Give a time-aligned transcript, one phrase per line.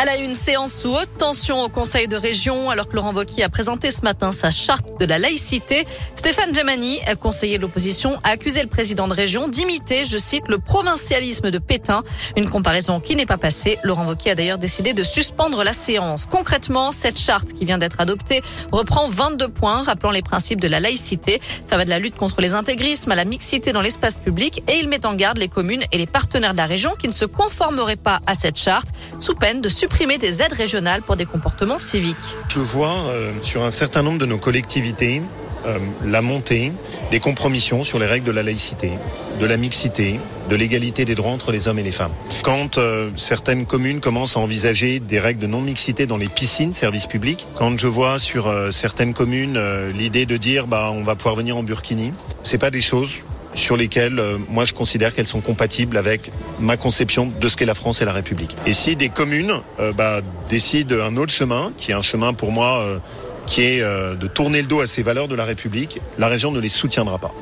[0.00, 3.44] À la une séance sous haute tension au Conseil de région, alors que Laurent Wauquiez
[3.44, 8.30] a présenté ce matin sa charte de la laïcité, Stéphane Djamani, conseiller de l'opposition, a
[8.30, 12.02] accusé le président de région d'imiter, je cite, le provincialisme de Pétain.
[12.38, 13.78] Une comparaison qui n'est pas passée.
[13.82, 16.24] Laurent Wauquiez a d'ailleurs décidé de suspendre la séance.
[16.24, 18.40] Concrètement, cette charte qui vient d'être adoptée
[18.72, 21.42] reprend 22 points, rappelant les principes de la laïcité.
[21.66, 24.78] Ça va de la lutte contre les intégrismes à la mixité dans l'espace public et
[24.78, 27.26] il met en garde les communes et les partenaires de la région qui ne se
[27.26, 28.88] conformeraient pas à cette charte
[29.20, 32.16] sous peine de supprimer des aides régionales pour des comportements civiques.
[32.48, 35.22] Je vois euh, sur un certain nombre de nos collectivités
[35.66, 36.72] euh, la montée
[37.10, 38.92] des compromissions sur les règles de la laïcité,
[39.40, 40.18] de la mixité,
[40.50, 42.12] de l'égalité des droits entre les hommes et les femmes.
[42.42, 47.06] Quand euh, certaines communes commencent à envisager des règles de non-mixité dans les piscines, services
[47.06, 51.14] publics, quand je vois sur euh, certaines communes euh, l'idée de dire bah on va
[51.14, 52.12] pouvoir venir en burkini,
[52.42, 53.20] c'est pas des choses
[53.54, 57.64] sur lesquelles euh, moi je considère qu'elles sont compatibles avec ma conception de ce qu'est
[57.64, 58.56] la France et la République.
[58.66, 62.52] Et si des communes euh, bah, décident un autre chemin, qui est un chemin pour
[62.52, 62.98] moi euh,
[63.46, 66.52] qui est euh, de tourner le dos à ces valeurs de la République, la région
[66.52, 67.32] ne les soutiendra pas.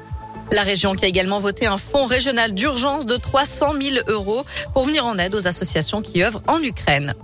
[0.51, 4.85] La région qui a également voté un fonds régional d'urgence de 300 000 euros pour
[4.85, 7.15] venir en aide aux associations qui œuvrent en Ukraine.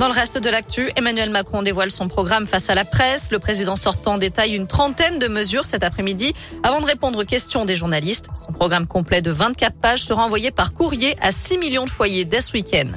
[0.00, 3.30] Dans le reste de l'actu, Emmanuel Macron dévoile son programme face à la presse.
[3.30, 7.66] Le président sortant détaille une trentaine de mesures cet après-midi avant de répondre aux questions
[7.66, 8.30] des journalistes.
[8.34, 12.24] Son programme complet de 24 pages sera envoyé par courrier à 6 millions de foyers
[12.24, 12.88] dès ce week-end.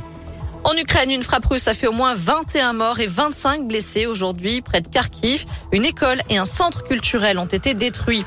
[0.64, 4.62] En Ukraine, une frappe russe a fait au moins 21 morts et 25 blessés aujourd'hui
[4.62, 5.44] près de Kharkiv.
[5.74, 8.24] Une école et un centre culturel ont été détruits.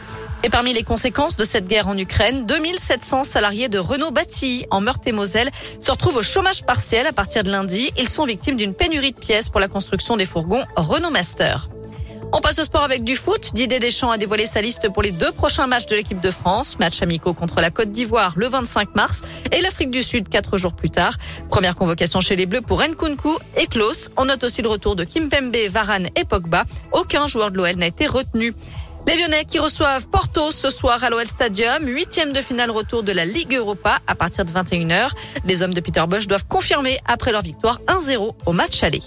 [0.47, 4.81] Et parmi les conséquences de cette guerre en Ukraine, 2700 salariés de Renault Bâti en
[4.81, 7.91] Meurthe-et-Moselle se retrouvent au chômage partiel à partir de lundi.
[7.99, 11.69] Ils sont victimes d'une pénurie de pièces pour la construction des fourgons Renault Master.
[12.33, 13.51] On passe au sport avec du foot.
[13.55, 16.79] Didier Deschamps a dévoilé sa liste pour les deux prochains matchs de l'équipe de France.
[16.79, 20.75] Match amicaux contre la Côte d'Ivoire le 25 mars et l'Afrique du Sud quatre jours
[20.75, 21.15] plus tard.
[21.49, 24.11] Première convocation chez les Bleus pour Nkunku et Klaus.
[24.17, 26.65] On note aussi le retour de Kimpembe, Varane et Pogba.
[26.93, 28.55] Aucun joueur de l'OL n'a été retenu.
[29.07, 33.13] Les Lyonnais qui reçoivent Porto ce soir à l'OL Stadium, huitième de finale retour de
[33.13, 35.11] la Ligue Europa à partir de 21h.
[35.45, 39.03] Les hommes de Peter Bosch doivent confirmer après leur victoire 1-0 au match aller.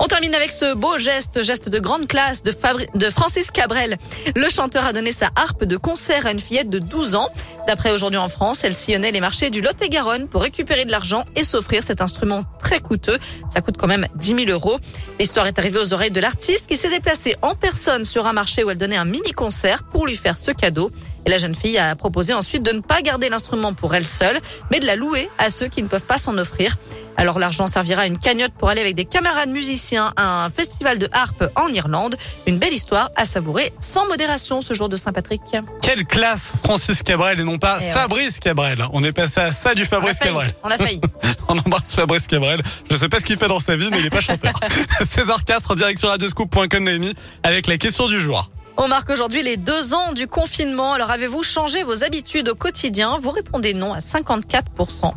[0.00, 3.96] On termine avec ce beau geste, geste de grande classe de, Fabri de Francis Cabrel.
[4.34, 7.28] Le chanteur a donné sa harpe de concert à une fillette de 12 ans.
[7.68, 11.44] D'après aujourd'hui en France, elle sillonnait les marchés du Lot-et-Garonne pour récupérer de l'argent et
[11.44, 13.18] s'offrir cet instrument très coûteux.
[13.48, 14.78] Ça coûte quand même 10 000 euros.
[15.20, 18.64] L'histoire est arrivée aux oreilles de l'artiste qui s'est déplacé en personne sur un marché
[18.64, 20.90] où elle donnait un mini-concert pour lui faire ce cadeau.
[21.24, 24.38] Et la jeune fille a proposé ensuite de ne pas garder l'instrument pour elle seule,
[24.70, 26.76] mais de la louer à ceux qui ne peuvent pas s'en offrir.
[27.16, 30.98] Alors l'argent servira à une cagnotte pour aller avec des camarades musiciens à un festival
[30.98, 32.16] de harpe en Irlande.
[32.46, 35.40] Une belle histoire à savourer sans modération ce jour de Saint-Patrick.
[35.82, 37.90] Quelle classe Francis Cabrel et non pas Eh ouais.
[37.90, 38.84] Fabrice Cabrel.
[38.92, 40.30] On est passé à ça du On Fabrice failli.
[40.30, 40.50] Cabrel.
[40.62, 41.00] On a failli.
[41.48, 42.60] On embrasse Fabrice Cabrel.
[42.90, 44.52] Je sais pas ce qu'il fait dans sa vie, mais il est pas chanteur.
[45.02, 48.50] 16h04, direction radioscoop.com Noémie, avec la question du jour.
[48.76, 50.94] On marque aujourd'hui les deux ans du confinement.
[50.94, 53.16] Alors avez-vous changé vos habitudes au quotidien?
[53.22, 55.12] Vous répondez non à 54%.